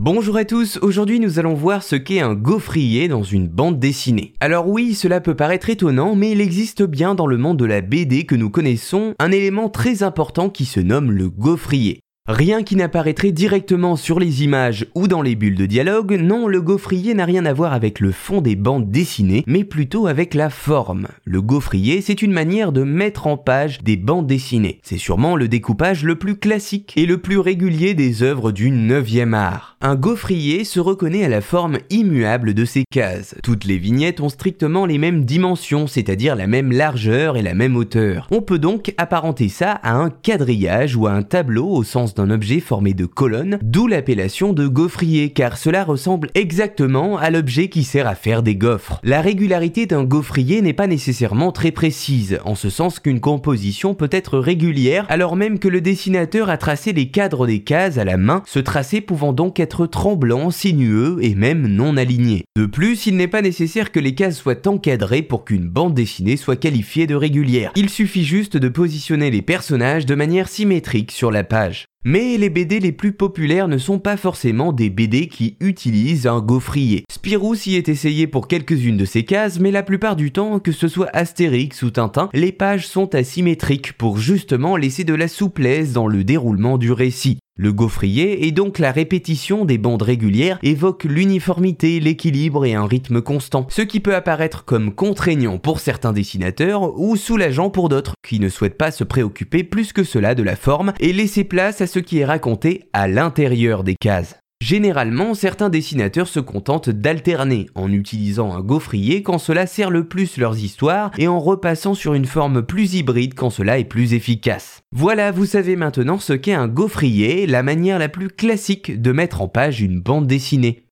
Bonjour 0.00 0.36
à 0.36 0.44
tous, 0.44 0.78
aujourd'hui 0.80 1.18
nous 1.18 1.40
allons 1.40 1.54
voir 1.54 1.82
ce 1.82 1.96
qu'est 1.96 2.20
un 2.20 2.34
gaufrier 2.34 3.08
dans 3.08 3.24
une 3.24 3.48
bande 3.48 3.80
dessinée. 3.80 4.32
Alors 4.38 4.68
oui, 4.68 4.94
cela 4.94 5.20
peut 5.20 5.34
paraître 5.34 5.70
étonnant, 5.70 6.14
mais 6.14 6.30
il 6.30 6.40
existe 6.40 6.84
bien 6.84 7.16
dans 7.16 7.26
le 7.26 7.36
monde 7.36 7.58
de 7.58 7.64
la 7.64 7.80
BD 7.80 8.24
que 8.24 8.36
nous 8.36 8.48
connaissons 8.48 9.16
un 9.18 9.32
élément 9.32 9.68
très 9.68 10.04
important 10.04 10.50
qui 10.50 10.66
se 10.66 10.78
nomme 10.78 11.10
le 11.10 11.28
gaufrier. 11.28 11.98
Rien 12.28 12.62
qui 12.62 12.76
n'apparaîtrait 12.76 13.32
directement 13.32 13.96
sur 13.96 14.20
les 14.20 14.44
images 14.44 14.86
ou 14.94 15.08
dans 15.08 15.22
les 15.22 15.34
bulles 15.34 15.54
de 15.54 15.64
dialogue, 15.64 16.12
non, 16.12 16.46
le 16.46 16.60
gaufrier 16.60 17.14
n'a 17.14 17.24
rien 17.24 17.46
à 17.46 17.54
voir 17.54 17.72
avec 17.72 18.00
le 18.00 18.12
fond 18.12 18.42
des 18.42 18.54
bandes 18.54 18.90
dessinées, 18.90 19.44
mais 19.46 19.64
plutôt 19.64 20.06
avec 20.06 20.34
la 20.34 20.50
forme. 20.50 21.08
Le 21.24 21.40
gaufrier, 21.40 22.02
c'est 22.02 22.20
une 22.20 22.34
manière 22.34 22.70
de 22.70 22.82
mettre 22.82 23.26
en 23.26 23.38
page 23.38 23.82
des 23.82 23.96
bandes 23.96 24.26
dessinées. 24.26 24.78
C'est 24.82 24.98
sûrement 24.98 25.36
le 25.36 25.48
découpage 25.48 26.04
le 26.04 26.16
plus 26.16 26.36
classique 26.36 26.92
et 26.96 27.06
le 27.06 27.16
plus 27.16 27.38
régulier 27.38 27.94
des 27.94 28.22
œuvres 28.22 28.52
du 28.52 28.70
9e 28.70 29.32
art. 29.32 29.77
Un 29.80 29.94
gaufrier 29.94 30.64
se 30.64 30.80
reconnaît 30.80 31.22
à 31.22 31.28
la 31.28 31.40
forme 31.40 31.78
immuable 31.88 32.52
de 32.52 32.64
ses 32.64 32.82
cases. 32.90 33.36
Toutes 33.44 33.64
les 33.64 33.78
vignettes 33.78 34.20
ont 34.20 34.28
strictement 34.28 34.86
les 34.86 34.98
mêmes 34.98 35.24
dimensions, 35.24 35.86
c'est-à-dire 35.86 36.34
la 36.34 36.48
même 36.48 36.72
largeur 36.72 37.36
et 37.36 37.42
la 37.42 37.54
même 37.54 37.76
hauteur. 37.76 38.26
On 38.32 38.42
peut 38.42 38.58
donc 38.58 38.92
apparenter 38.96 39.48
ça 39.48 39.70
à 39.70 39.94
un 39.94 40.10
quadrillage 40.10 40.96
ou 40.96 41.06
à 41.06 41.12
un 41.12 41.22
tableau 41.22 41.68
au 41.68 41.84
sens 41.84 42.14
un 42.18 42.28
objet 42.30 42.58
formé 42.58 42.92
de 42.92 43.06
colonnes, 43.06 43.60
d'où 43.62 43.86
l'appellation 43.86 44.52
de 44.52 44.66
gaufrier, 44.66 45.30
car 45.30 45.56
cela 45.56 45.84
ressemble 45.84 46.30
exactement 46.34 47.16
à 47.16 47.30
l'objet 47.30 47.68
qui 47.68 47.84
sert 47.84 48.08
à 48.08 48.16
faire 48.16 48.42
des 48.42 48.56
gaufres. 48.56 48.98
La 49.04 49.20
régularité 49.20 49.86
d'un 49.86 50.02
gaufrier 50.02 50.60
n'est 50.60 50.72
pas 50.72 50.88
nécessairement 50.88 51.52
très 51.52 51.70
précise, 51.70 52.40
en 52.44 52.56
ce 52.56 52.68
sens 52.68 52.98
qu'une 52.98 53.20
composition 53.20 53.94
peut 53.94 54.10
être 54.10 54.40
régulière, 54.40 55.06
alors 55.08 55.36
même 55.36 55.60
que 55.60 55.68
le 55.68 55.80
dessinateur 55.80 56.50
a 56.50 56.56
tracé 56.56 56.92
les 56.92 57.10
cadres 57.10 57.46
des 57.46 57.60
cases 57.60 57.98
à 57.98 58.04
la 58.04 58.16
main, 58.16 58.42
ce 58.44 58.58
tracé 58.58 59.00
pouvant 59.00 59.32
donc 59.32 59.60
être 59.60 59.67
tremblant, 59.68 60.50
sinueux 60.50 61.18
et 61.20 61.34
même 61.34 61.66
non 61.66 61.96
aligné. 61.96 62.44
De 62.56 62.66
plus, 62.66 63.06
il 63.06 63.16
n'est 63.16 63.28
pas 63.28 63.42
nécessaire 63.42 63.92
que 63.92 64.00
les 64.00 64.14
cases 64.14 64.38
soient 64.38 64.66
encadrées 64.66 65.22
pour 65.22 65.44
qu'une 65.44 65.68
bande 65.68 65.94
dessinée 65.94 66.36
soit 66.36 66.56
qualifiée 66.56 67.06
de 67.06 67.14
régulière. 67.14 67.72
Il 67.76 67.88
suffit 67.88 68.24
juste 68.24 68.56
de 68.56 68.68
positionner 68.68 69.30
les 69.30 69.42
personnages 69.42 70.06
de 70.06 70.14
manière 70.14 70.48
symétrique 70.48 71.12
sur 71.12 71.30
la 71.30 71.44
page. 71.44 71.86
Mais 72.04 72.38
les 72.38 72.48
BD 72.48 72.78
les 72.78 72.92
plus 72.92 73.12
populaires 73.12 73.66
ne 73.66 73.76
sont 73.76 73.98
pas 73.98 74.16
forcément 74.16 74.72
des 74.72 74.88
BD 74.88 75.26
qui 75.26 75.56
utilisent 75.60 76.28
un 76.28 76.40
gaufrier. 76.40 77.02
Spirou 77.10 77.56
s'y 77.56 77.74
est 77.74 77.88
essayé 77.88 78.28
pour 78.28 78.46
quelques-unes 78.46 78.96
de 78.96 79.04
ces 79.04 79.24
cases, 79.24 79.58
mais 79.58 79.72
la 79.72 79.82
plupart 79.82 80.14
du 80.14 80.30
temps, 80.30 80.60
que 80.60 80.70
ce 80.70 80.86
soit 80.86 81.10
Astérix 81.12 81.82
ou 81.82 81.90
Tintin, 81.90 82.30
les 82.32 82.52
pages 82.52 82.86
sont 82.86 83.14
asymétriques 83.16 83.94
pour 83.94 84.16
justement 84.16 84.76
laisser 84.76 85.02
de 85.02 85.14
la 85.14 85.26
souplesse 85.26 85.92
dans 85.92 86.06
le 86.06 86.22
déroulement 86.22 86.78
du 86.78 86.92
récit. 86.92 87.37
Le 87.60 87.72
gaufrier 87.72 88.46
et 88.46 88.52
donc 88.52 88.78
la 88.78 88.92
répétition 88.92 89.64
des 89.64 89.78
bandes 89.78 90.02
régulières 90.02 90.60
évoque 90.62 91.02
l'uniformité, 91.02 91.98
l'équilibre 91.98 92.64
et 92.64 92.74
un 92.74 92.86
rythme 92.86 93.20
constant, 93.20 93.66
ce 93.68 93.82
qui 93.82 93.98
peut 93.98 94.14
apparaître 94.14 94.64
comme 94.64 94.94
contraignant 94.94 95.58
pour 95.58 95.80
certains 95.80 96.12
dessinateurs 96.12 96.96
ou 96.96 97.16
soulageant 97.16 97.68
pour 97.68 97.88
d'autres 97.88 98.14
qui 98.24 98.38
ne 98.38 98.48
souhaitent 98.48 98.78
pas 98.78 98.92
se 98.92 99.02
préoccuper 99.02 99.64
plus 99.64 99.92
que 99.92 100.04
cela 100.04 100.36
de 100.36 100.44
la 100.44 100.54
forme 100.54 100.92
et 101.00 101.12
laisser 101.12 101.42
place 101.42 101.80
à 101.80 101.88
ce 101.88 101.98
qui 101.98 102.18
est 102.18 102.24
raconté 102.24 102.84
à 102.92 103.08
l'intérieur 103.08 103.82
des 103.82 103.96
cases. 103.96 104.36
Généralement, 104.60 105.34
certains 105.34 105.68
dessinateurs 105.68 106.26
se 106.26 106.40
contentent 106.40 106.90
d'alterner 106.90 107.70
en 107.76 107.92
utilisant 107.92 108.52
un 108.52 108.60
gaufrier 108.60 109.22
quand 109.22 109.38
cela 109.38 109.66
sert 109.66 109.90
le 109.90 110.08
plus 110.08 110.36
leurs 110.36 110.58
histoires 110.58 111.12
et 111.16 111.28
en 111.28 111.38
repassant 111.38 111.94
sur 111.94 112.14
une 112.14 112.26
forme 112.26 112.62
plus 112.62 112.94
hybride 112.94 113.34
quand 113.34 113.50
cela 113.50 113.78
est 113.78 113.84
plus 113.84 114.14
efficace. 114.14 114.82
Voilà, 114.90 115.30
vous 115.30 115.46
savez 115.46 115.76
maintenant 115.76 116.18
ce 116.18 116.32
qu'est 116.32 116.54
un 116.54 116.66
gaufrier, 116.66 117.46
la 117.46 117.62
manière 117.62 118.00
la 118.00 118.08
plus 118.08 118.28
classique 118.28 119.00
de 119.00 119.12
mettre 119.12 119.42
en 119.42 119.48
page 119.48 119.80
une 119.80 120.00
bande 120.00 120.26
dessinée. 120.26 120.87